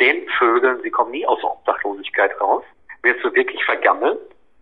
[0.00, 2.64] den Vögeln, sie kommen nie aus der Obdachlosigkeit raus,
[3.02, 4.16] willst du wirklich vergammeln?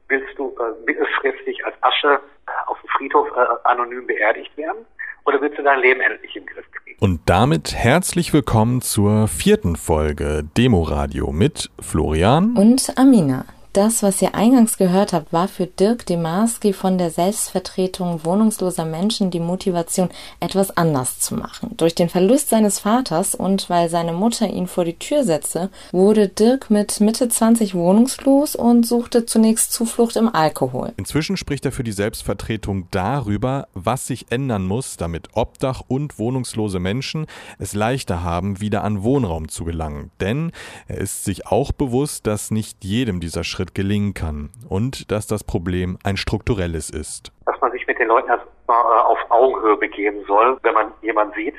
[0.08, 2.20] Willst du äh, mittelfristig als Asche
[2.66, 4.86] auf dem Friedhof äh, anonym beerdigt werden?
[5.24, 6.96] Oder willst du dein Leben endlich im Griff kriegen?
[7.00, 13.44] Und damit herzlich willkommen zur vierten Folge Demoradio mit Florian und Amina.
[13.74, 19.30] Das, was ihr eingangs gehört habt, war für Dirk Demarski von der Selbstvertretung wohnungsloser Menschen
[19.30, 20.08] die Motivation,
[20.40, 21.74] etwas anders zu machen.
[21.76, 26.28] Durch den Verlust seines Vaters und weil seine Mutter ihn vor die Tür setzte, wurde
[26.28, 30.94] Dirk mit Mitte 20 wohnungslos und suchte zunächst Zuflucht im Alkohol.
[30.96, 36.78] Inzwischen spricht er für die Selbstvertretung darüber, was sich ändern muss, damit Obdach und wohnungslose
[36.78, 37.26] Menschen
[37.58, 40.10] es leichter haben, wieder an Wohnraum zu gelangen.
[40.20, 40.52] Denn
[40.86, 45.26] er ist sich auch bewusst, dass nicht jedem dieser Schritt Schritt gelingen kann und dass
[45.26, 47.32] das Problem ein strukturelles ist.
[47.44, 48.36] Dass man sich mit den Leuten äh,
[48.72, 51.56] auf Augenhöhe begeben soll, wenn man jemanden sieht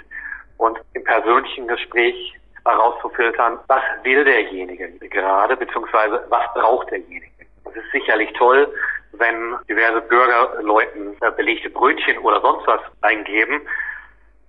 [0.58, 7.26] und im persönlichen Gespräch herauszufiltern, was will derjenige gerade, beziehungsweise was braucht derjenige.
[7.66, 8.74] Es ist sicherlich toll,
[9.14, 13.60] wenn diverse Bürger Leuten äh, belegte Brötchen oder sonst was eingeben.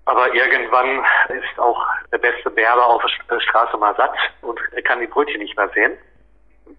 [0.05, 5.09] Aber irgendwann ist auch der beste Berber auf der Straße mal satt und kann die
[5.09, 5.99] Brötchen nicht mehr sehen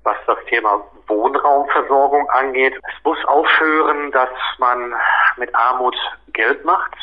[0.03, 2.73] was das Thema Wohnraumversorgung angeht.
[2.75, 4.93] Es muss aufhören, dass man
[5.37, 5.95] mit Armut
[6.33, 6.95] Geld macht.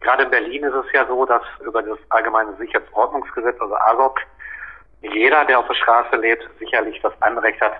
[0.00, 4.20] Gerade in Berlin ist es ja so, dass über das Allgemeine Sicherheitsordnungsgesetz, also ASOC,
[5.02, 7.74] jeder, der auf der Straße lebt, sicherlich das Anrecht hat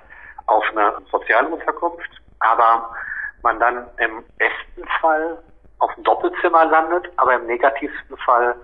[0.46, 2.10] auf eine Sozialunterkunft,
[2.41, 2.94] aber
[3.42, 5.38] man dann im besten Fall
[5.78, 8.54] auf ein Doppelzimmer landet, aber im negativsten Fall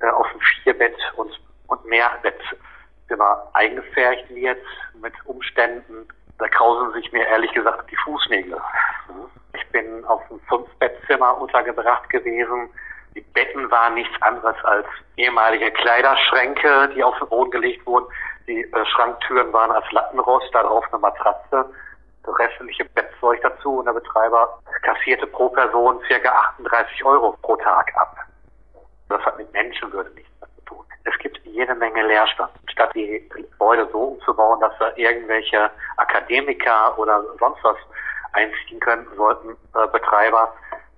[0.00, 2.10] äh, auf ein Vierbett und, und mehr
[3.10, 4.58] Bett Zimmer eingefärcht wird
[5.02, 8.56] mit Umständen, da krausen sich mir ehrlich gesagt die Fußnägel.
[9.54, 12.70] Ich bin auf einem Fünfbettzimmer untergebracht gewesen.
[13.14, 18.06] Die Betten waren nichts anderes als ehemalige Kleiderschränke, die auf den Boden gelegt wurden.
[18.46, 21.68] Die äh, Schranktüren waren als Lattenrost, darauf eine Matratze,
[22.22, 27.92] das restliche Bettzeug dazu und der Betreiber kassierte pro Person circa 38 Euro pro Tag
[27.96, 28.16] ab.
[29.08, 30.84] Das hat mit Menschenwürde nichts mehr zu tun.
[31.04, 32.50] Es gibt jede Menge Leerstand.
[32.70, 37.76] Statt die Gebäude so umzubauen, dass da irgendwelche Akademiker oder sonst was
[38.32, 40.54] einziehen können, sollten äh, Betreiber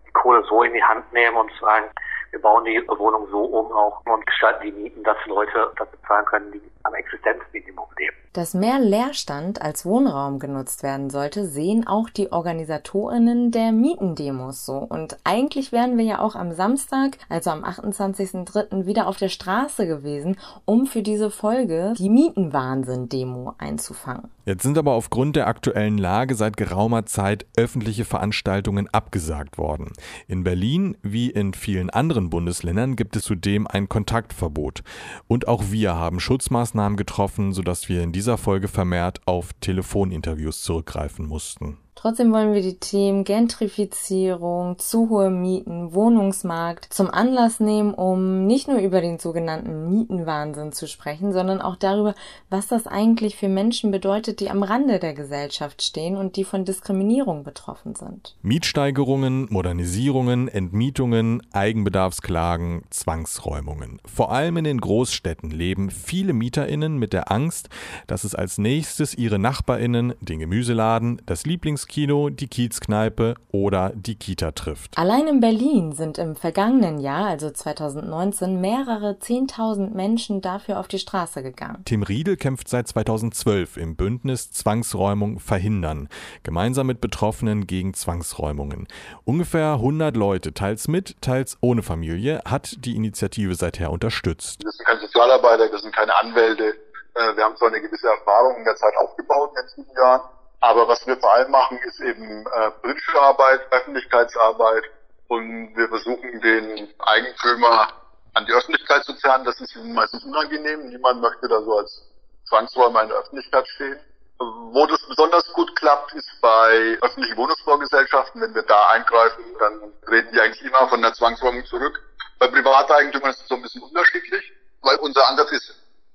[0.07, 1.87] die Kohle so in die Hand nehmen und sagen,
[2.32, 6.25] wir bauen die Wohnung so um auch und gestalten die Mieten, dass Leute das bezahlen
[6.25, 8.16] können, die am Existenzminimum leben.
[8.32, 14.78] Dass mehr Leerstand als Wohnraum genutzt werden sollte, sehen auch die Organisatorinnen der Mietendemos so.
[14.78, 18.87] Und eigentlich wären wir ja auch am Samstag, also am 28.03.
[18.87, 24.31] wieder auf der Straße gewesen, um für diese Folge die Mietenwahnsinn-Demo einzufangen.
[24.45, 29.93] Jetzt sind aber aufgrund der aktuellen Lage seit geraumer Zeit öffentliche Veranstaltungen abgesagt worden.
[30.27, 34.83] In Berlin wie in vielen anderen Bundesländern gibt es zudem ein Kontaktverbot.
[35.29, 41.27] Und auch wir haben Schutzmaßnahmen getroffen, sodass wir in dieser Folge vermehrt auf Telefoninterviews zurückgreifen
[41.27, 41.79] mussten.
[41.95, 48.67] Trotzdem wollen wir die Themen Gentrifizierung, zu hohe Mieten, Wohnungsmarkt zum Anlass nehmen, um nicht
[48.67, 52.15] nur über den sogenannten Mietenwahnsinn zu sprechen, sondern auch darüber,
[52.51, 56.65] was das eigentlich für Menschen bedeutet, die am Rande der Gesellschaft stehen und die von
[56.65, 58.37] Diskriminierung betroffen sind.
[58.43, 64.01] Mietsteigerungen, Modernisierungen, Entmietungen, Eigenbedarfsklagen, Zwangsräumungen.
[64.07, 67.69] Vor allem in den Großstädten leben viele Mieterinnen mit der Angst,
[68.09, 74.16] dass es als nächstes ihre Nachbarinnen, den Gemüseladen, das Lieblings Kino, die Kiezkneipe oder die
[74.16, 74.97] Kita trifft.
[74.98, 80.98] Allein in Berlin sind im vergangenen Jahr, also 2019, mehrere 10.000 Menschen dafür auf die
[80.98, 81.82] Straße gegangen.
[81.84, 86.08] Tim Riedel kämpft seit 2012 im Bündnis Zwangsräumung verhindern,
[86.43, 88.88] gemeinsam mit Betroffenen gegen Zwangsräumungen.
[89.25, 94.64] Ungefähr 100 Leute, teils mit, teils ohne Familie, hat die Initiative seither unterstützt.
[94.64, 96.75] Das sind keine Sozialarbeiter, das sind keine Anwälte.
[97.14, 100.20] Äh, wir haben zwar eine gewisse Erfahrung in der Zeit aufgebaut in den letzten Jahren,
[100.62, 104.85] aber was wir vor allem machen, ist eben äh, politische Arbeit, Öffentlichkeitsarbeit
[105.26, 107.88] und wir versuchen den Eigentümer
[108.35, 109.44] an die Öffentlichkeit zu zerren.
[109.44, 110.88] Das ist ihnen meistens unangenehm.
[110.88, 112.03] Niemand möchte da so als
[112.44, 113.99] Zwangsräumer in der Öffentlichkeit stehen.
[114.38, 118.41] Wo das besonders gut klappt, ist bei öffentlichen Wohnungsbaugesellschaften.
[118.41, 122.00] Wenn wir da eingreifen, dann treten die eigentlich immer von der Zwangsräumung zurück.
[122.38, 125.75] Bei Privateigentümern ist es so ein bisschen unterschiedlich, weil unser Ansatz ist,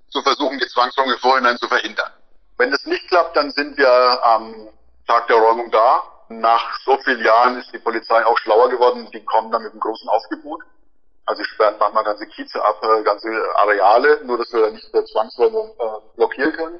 [0.09, 2.11] zu versuchen, die Zwangsräumung vorhinein zu verhindern.
[2.57, 4.69] Wenn das nicht klappt, dann sind wir am
[5.07, 6.03] Tag der Räumung da.
[6.29, 9.07] Nach so vielen Jahren ist die Polizei auch schlauer geworden.
[9.13, 10.61] Die kommen dann mit einem großen Aufgebot.
[11.25, 15.69] Also sperren manchmal ganze Kieze ab, äh, ganze Areale, nur dass wir nicht der Zwangsräumung
[15.77, 16.79] äh, blockieren können.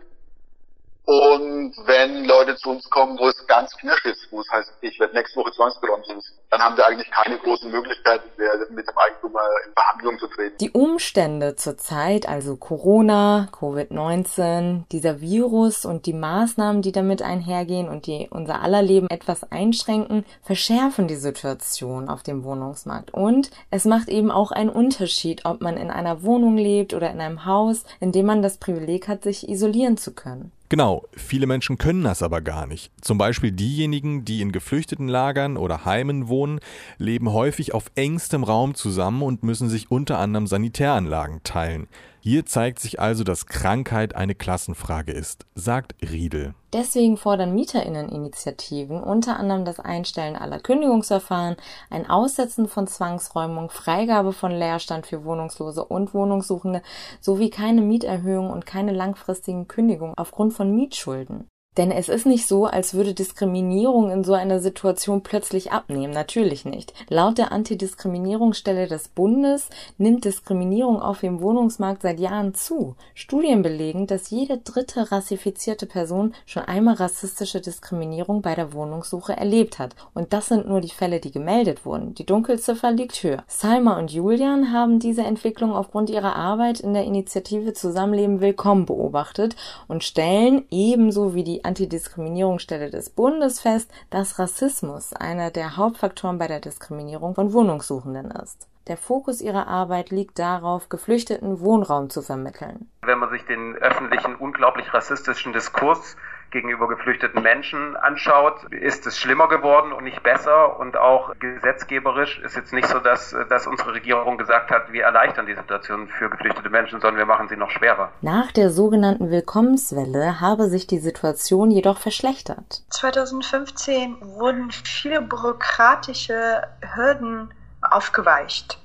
[1.06, 1.47] Und
[1.86, 5.16] wenn Leute zu uns kommen, wo es ganz knirsch ist, wo es heißt, ich werde
[5.16, 6.06] nächste Woche zwangsgeräumt,
[6.50, 10.58] dann haben wir eigentlich keine großen Möglichkeiten mehr, mit dem Eigentümer in Verhandlungen zu treten.
[10.60, 18.08] Die Umstände zurzeit, also Corona, Covid-19, dieser Virus und die Maßnahmen, die damit einhergehen und
[18.08, 23.14] die unser aller Leben etwas einschränken, verschärfen die Situation auf dem Wohnungsmarkt.
[23.14, 27.19] Und es macht eben auch einen Unterschied, ob man in einer Wohnung lebt oder in
[27.19, 30.52] einem Haus, in dem man das Privileg hat, sich isolieren zu können.
[30.69, 32.92] Genau, viele Menschen können das aber gar nicht.
[33.02, 36.60] Zum Beispiel diejenigen, die in geflüchteten Lagern oder Heimen wohnen,
[36.98, 41.88] leben häufig auf engstem Raum zusammen und müssen sich unter anderem Sanitäranlagen teilen.
[42.28, 46.56] Hier zeigt sich also, dass Krankheit eine Klassenfrage ist, sagt Riedel.
[46.74, 51.56] Deswegen fordern Mieterinneninitiativen unter anderem das Einstellen aller Kündigungsverfahren,
[51.90, 56.82] ein Aussetzen von Zwangsräumung, Freigabe von Leerstand für Wohnungslose und Wohnungssuchende
[57.22, 61.48] sowie keine Mieterhöhung und keine langfristigen Kündigungen aufgrund von Mietschulden.
[61.78, 66.12] Denn es ist nicht so, als würde Diskriminierung in so einer Situation plötzlich abnehmen.
[66.12, 66.92] Natürlich nicht.
[67.08, 69.70] Laut der Antidiskriminierungsstelle des Bundes
[70.00, 72.96] nimmt Diskriminierung auf dem Wohnungsmarkt seit Jahren zu.
[73.14, 79.78] Studien belegen, dass jede dritte rassifizierte Person schon einmal rassistische Diskriminierung bei der Wohnungssuche erlebt
[79.78, 79.96] hat.
[80.16, 82.16] Und das sind nur die Fälle, die gemeldet wurden.
[82.16, 83.44] Die Dunkelziffer liegt höher.
[83.46, 89.56] Salma und Julian haben diese Entwicklung aufgrund ihrer Arbeit in der Initiative Zusammenleben willkommen beobachtet
[89.88, 96.48] und stellen ebenso wie die Antidiskriminierungsstelle des Bundes fest, dass Rassismus einer der Hauptfaktoren bei
[96.48, 98.68] der Diskriminierung von Wohnungssuchenden ist.
[98.88, 102.90] Der Fokus ihrer Arbeit liegt darauf, Geflüchteten Wohnraum zu vermitteln.
[103.02, 106.16] Wenn man sich den öffentlichen, unglaublich rassistischen Diskurs
[106.52, 110.80] gegenüber geflüchteten Menschen anschaut, ist es schlimmer geworden und nicht besser.
[110.80, 115.46] Und auch gesetzgeberisch ist jetzt nicht so, dass, dass unsere Regierung gesagt hat, wir erleichtern
[115.46, 118.12] die Situation für geflüchtete Menschen, sondern wir machen sie noch schwerer.
[118.22, 122.84] Nach der sogenannten Willkommenswelle habe sich die Situation jedoch verschlechtert.
[122.90, 126.64] 2015 wurden viele bürokratische
[126.96, 128.80] Hürden aufgeweicht.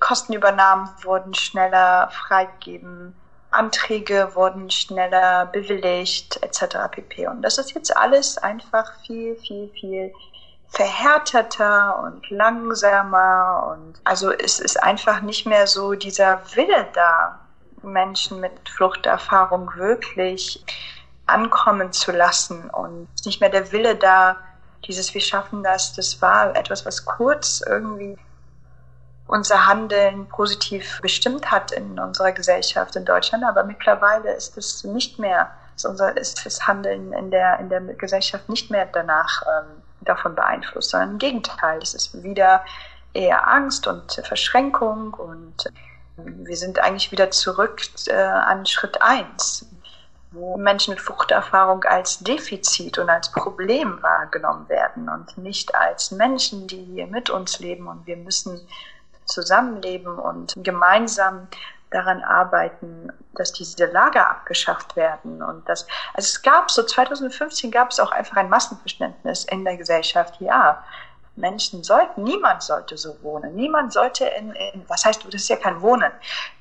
[0.00, 3.14] Kostenübernahmen wurden schneller freigegeben.
[3.50, 6.76] Anträge wurden schneller bewilligt etc.
[6.90, 7.26] pp.
[7.28, 10.12] Und das ist jetzt alles einfach viel, viel, viel
[10.68, 17.40] verhärteter und langsamer und also es ist einfach nicht mehr so dieser Wille da,
[17.82, 20.64] Menschen mit Fluchterfahrung wirklich
[21.26, 24.36] ankommen zu lassen und nicht mehr der Wille da,
[24.86, 28.16] dieses wir schaffen das, das war etwas, was kurz irgendwie
[29.30, 33.44] unser Handeln positiv bestimmt hat in unserer Gesellschaft in Deutschland.
[33.44, 37.80] Aber mittlerweile ist es nicht mehr, ist, unser, ist das Handeln in der, in der
[37.80, 41.78] Gesellschaft nicht mehr danach ähm, davon beeinflusst, sondern im Gegenteil.
[41.80, 42.64] Es ist wieder
[43.12, 45.64] eher Angst und Verschränkung und
[46.16, 49.66] wir sind eigentlich wieder zurück äh, an Schritt eins,
[50.32, 56.66] wo Menschen mit Fruchterfahrung als Defizit und als Problem wahrgenommen werden und nicht als Menschen,
[56.66, 58.60] die hier mit uns leben und wir müssen
[59.30, 61.48] zusammenleben und gemeinsam
[61.90, 65.42] daran arbeiten, dass diese Lager abgeschafft werden.
[65.42, 69.76] Und das, also es gab so 2015 gab es auch einfach ein Massenverständnis in der
[69.76, 70.84] Gesellschaft, ja,
[71.36, 75.56] Menschen sollten, niemand sollte so wohnen, niemand sollte in, in was heißt, das ist ja
[75.56, 76.12] kein Wohnen,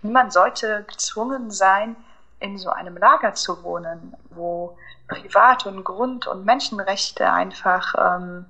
[0.01, 1.95] niemand sollte gezwungen sein,
[2.39, 8.45] in so einem Lager zu wohnen, wo Privat- und Grund- und Menschenrechte einfach ähm,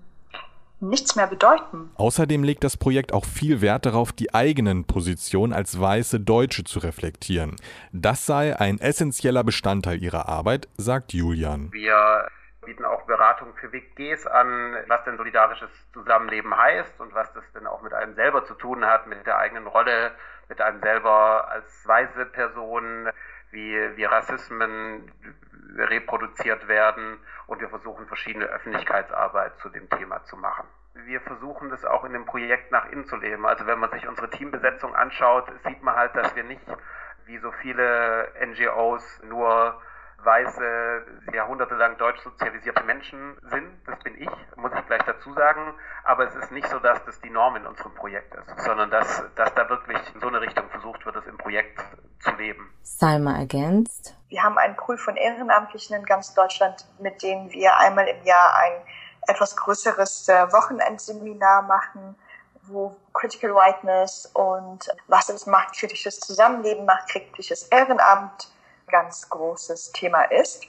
[0.82, 1.92] nichts mehr bedeuten.
[1.96, 6.80] Außerdem legt das Projekt auch viel Wert darauf, die eigenen Positionen als weiße Deutsche zu
[6.80, 7.56] reflektieren.
[7.92, 11.72] Das sei ein essentieller Bestandteil ihrer Arbeit, sagt Julian.
[11.72, 12.28] Wir
[12.66, 17.66] bieten auch Beratung für WGs an, was denn solidarisches Zusammenleben heißt und was das denn
[17.66, 20.12] auch mit einem selber zu tun hat, mit der eigenen Rolle,
[20.50, 23.10] mit einem selber als weiße Person,
[23.52, 25.12] wie, wie Rassismen
[25.78, 30.68] reproduziert werden und wir versuchen verschiedene Öffentlichkeitsarbeit zu dem Thema zu machen.
[31.06, 33.46] Wir versuchen das auch in dem Projekt nach innen zu leben.
[33.46, 36.66] Also wenn man sich unsere Teambesetzung anschaut, sieht man halt, dass wir nicht
[37.26, 39.80] wie so viele NGOs nur
[40.24, 43.72] weiße, jahrhundertelang deutsch sozialisierte Menschen sind.
[43.86, 45.74] Das bin ich, muss ich gleich dazu sagen.
[46.04, 49.24] Aber es ist nicht so, dass das die Norm in unserem Projekt ist, sondern dass,
[49.36, 51.80] dass da wirklich in so eine Richtung versucht wird, das im Projekt
[52.20, 52.74] zu leben.
[52.84, 54.16] Salma ergänzt.
[54.28, 58.56] Wir haben einen Pool von Ehrenamtlichen in ganz Deutschland, mit denen wir einmal im Jahr
[58.56, 58.74] ein
[59.28, 62.16] etwas größeres äh, Wochenendseminar machen,
[62.64, 68.50] wo Critical Whiteness und was es macht, kritisches Zusammenleben macht, kritisches Ehrenamt
[68.90, 70.64] ganz großes Thema ist.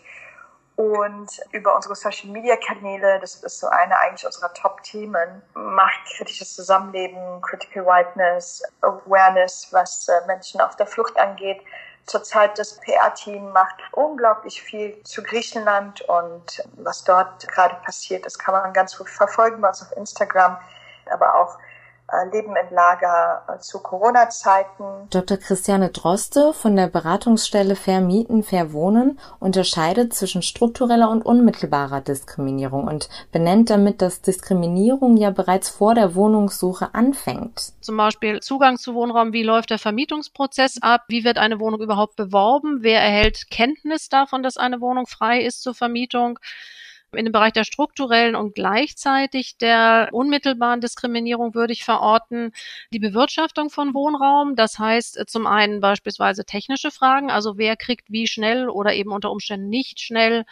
[0.77, 6.55] Und über unsere Social Media Kanäle, das ist so eine eigentlich unserer Top-Themen, macht kritisches
[6.55, 11.61] Zusammenleben, Critical Whiteness, Awareness, was äh, Menschen auf der Flucht angeht,
[12.07, 18.53] Zurzeit das PR-Team macht unglaublich viel zu Griechenland und was dort gerade passiert, das kann
[18.53, 20.59] man ganz gut verfolgen, was auf Instagram,
[21.09, 21.59] aber auch
[22.33, 25.09] Leben im Lager äh, zu Corona-Zeiten.
[25.11, 25.37] Dr.
[25.37, 33.71] Christiane Droste von der Beratungsstelle Vermieten, Verwohnen unterscheidet zwischen struktureller und unmittelbarer Diskriminierung und benennt
[33.71, 37.73] damit, dass Diskriminierung ja bereits vor der Wohnungssuche anfängt.
[37.81, 42.17] Zum Beispiel Zugang zu Wohnraum, wie läuft der Vermietungsprozess ab, wie wird eine Wohnung überhaupt
[42.17, 46.39] beworben, wer erhält Kenntnis davon, dass eine Wohnung frei ist zur Vermietung
[47.15, 52.53] in dem Bereich der strukturellen und gleichzeitig der unmittelbaren Diskriminierung würde ich verorten
[52.93, 54.57] die Bewirtschaftung von Wohnraum.
[54.57, 59.13] Das heißt äh, zum einen beispielsweise technische Fragen, also wer kriegt wie schnell oder eben
[59.13, 60.45] unter Umständen nicht schnell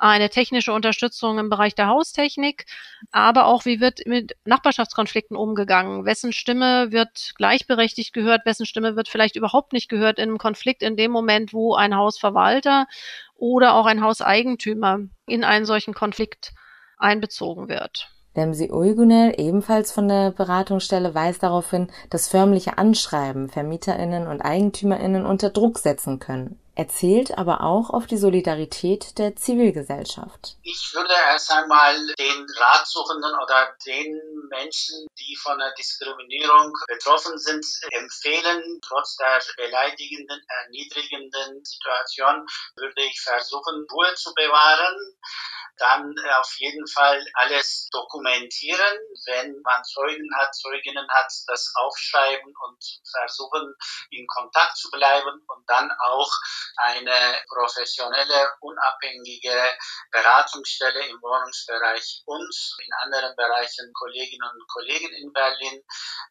[0.00, 2.64] eine technische Unterstützung im Bereich der Haustechnik,
[3.12, 6.06] aber auch wie wird mit Nachbarschaftskonflikten umgegangen?
[6.06, 8.46] Wessen Stimme wird gleichberechtigt gehört?
[8.46, 11.94] Wessen Stimme wird vielleicht überhaupt nicht gehört in einem Konflikt in dem Moment, wo ein
[11.94, 12.86] Hausverwalter
[13.36, 16.52] oder auch ein Hauseigentümer in einen solchen Konflikt
[16.96, 18.10] einbezogen wird?
[18.36, 25.26] Demsi Uyguner, ebenfalls von der Beratungsstelle, weist darauf hin, dass förmliche Anschreiben VermieterInnen und EigentümerInnen
[25.26, 26.58] unter Druck setzen können.
[26.80, 30.56] Er zählt aber auch auf die Solidarität der Zivilgesellschaft.
[30.62, 34.18] Ich würde erst einmal den Ratsuchenden oder den
[34.48, 42.46] Menschen, die von der Diskriminierung betroffen sind, empfehlen, trotz der beleidigenden, erniedrigenden Situation,
[42.76, 44.96] würde ich versuchen, Ruhe zu bewahren
[45.80, 48.98] dann äh, auf jeden Fall alles dokumentieren.
[49.26, 53.74] Wenn man Zeugen hat, Zeuginnen hat, das aufschreiben und versuchen,
[54.10, 56.30] in Kontakt zu bleiben und dann auch
[56.76, 59.76] eine professionelle, unabhängige
[60.10, 65.82] Beratungsstelle im Wohnungsbereich und in anderen Bereichen Kolleginnen und Kollegen in Berlin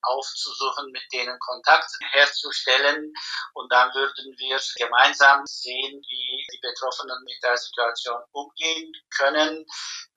[0.03, 3.13] aufzusuchen, mit denen Kontakt herzustellen.
[3.53, 9.65] Und dann würden wir gemeinsam sehen, wie die Betroffenen mit der Situation umgehen können können.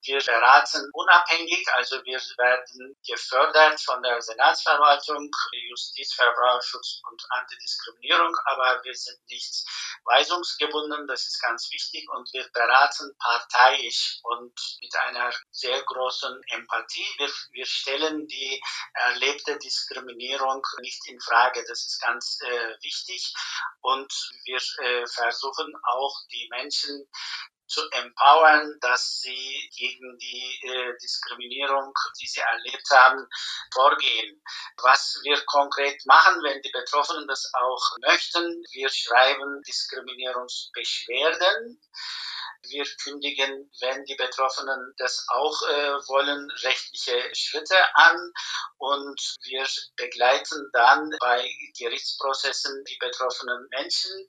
[0.04, 5.30] Wir beraten unabhängig, also wir werden gefördert von der Senatsverwaltung,
[5.70, 9.64] Justiz, Verbraucherschutz und Antidiskriminierung, aber wir sind nicht
[10.04, 17.06] weisungsgebunden, das ist ganz wichtig und wir beraten parteiisch und mit einer sehr großen Empathie.
[17.18, 18.60] Wir, wir stellen die
[18.94, 23.32] erlebte Diskriminierung nicht in Frage, das ist ganz äh, wichtig
[23.82, 24.12] und
[24.46, 27.08] wir äh, versuchen auch die Menschen
[27.72, 33.26] zu empowern, dass sie gegen die äh, Diskriminierung, die sie erlebt haben,
[33.72, 34.42] vorgehen.
[34.82, 41.80] Was wir konkret machen, wenn die Betroffenen das auch möchten, wir schreiben Diskriminierungsbeschwerden.
[42.68, 48.32] Wir kündigen, wenn die Betroffenen das auch äh, wollen, rechtliche Schritte an
[48.78, 49.66] und wir
[49.96, 54.28] begleiten dann bei Gerichtsprozessen die betroffenen Menschen.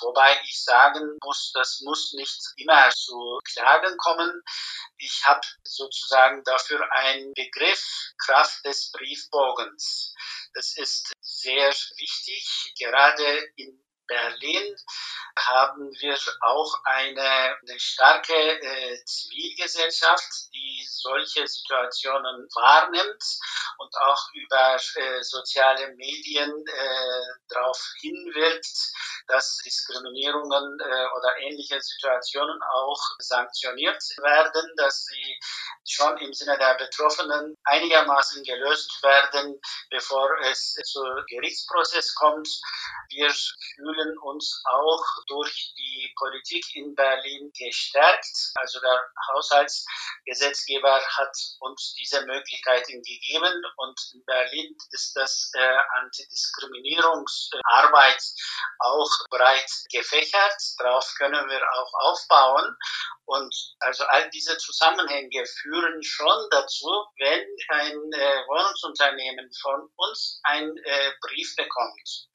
[0.00, 4.42] Wobei ich sagen muss, das muss nicht immer zu Klagen kommen.
[4.98, 7.84] Ich habe sozusagen dafür einen Begriff
[8.18, 10.14] Kraft des Briefbogens.
[10.54, 14.76] Das ist sehr wichtig, gerade in Berlin
[15.36, 23.22] haben wir auch eine, eine starke äh, Zivilgesellschaft, die solche Situationen wahrnimmt
[23.78, 28.92] und auch über äh, soziale Medien äh, darauf hinwirkt,
[29.26, 35.38] dass Diskriminierungen äh, oder ähnliche Situationen auch sanktioniert werden, dass sie
[35.86, 42.48] schon im Sinne der Betroffenen einigermaßen gelöst werden, bevor es zu Gerichtsprozess kommt.
[43.10, 48.52] Wir fühlen uns auch durch die Politik in Berlin gestärkt.
[48.56, 49.00] Also der
[49.32, 58.22] Haushaltsgesetzgeber hat uns diese Möglichkeiten gegeben und in Berlin ist das äh, Antidiskriminierungsarbeit
[58.78, 60.56] auch breit gefächert.
[60.78, 62.76] Darauf können wir auch aufbauen.
[63.26, 70.76] Und also all diese Zusammenhänge führen schon dazu, wenn ein äh, Wohnungsunternehmen von uns einen
[70.76, 72.28] äh, Brief bekommt,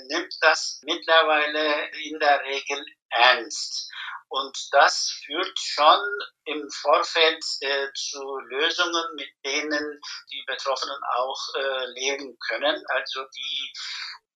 [0.00, 3.90] nimmt das mittlerweile in der Regel ernst.
[4.30, 6.00] Und das führt schon
[6.44, 10.00] im Vorfeld äh, zu Lösungen, mit denen
[10.30, 12.84] die Betroffenen auch äh, leben können.
[12.88, 13.72] Also die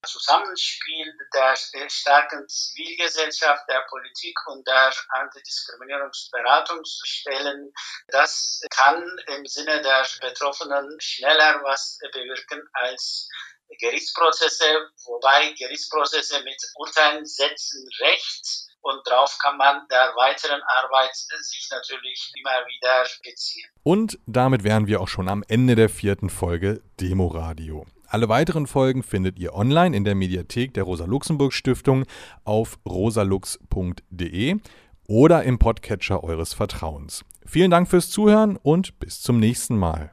[0.07, 1.57] Zusammenspiel der
[1.89, 7.73] starken Zivilgesellschaft, der Politik und der Antidiskriminierungsberatungsstellen,
[8.09, 9.05] das kann
[9.37, 13.29] im Sinne der Betroffenen schneller was bewirken als
[13.79, 21.69] Gerichtsprozesse, wobei Gerichtsprozesse mit Urteilen setzen Recht und darauf kann man der weiteren Arbeit sich
[21.71, 23.69] natürlich immer wieder beziehen.
[23.83, 27.87] Und damit wären wir auch schon am Ende der vierten Folge Demoradio.
[28.13, 32.05] Alle weiteren Folgen findet ihr online in der Mediathek der Rosa-Luxemburg-Stiftung
[32.45, 34.57] auf rosalux.de
[35.09, 37.25] oder im Podcatcher eures Vertrauens.
[37.47, 40.13] Vielen Dank fürs Zuhören und bis zum nächsten Mal.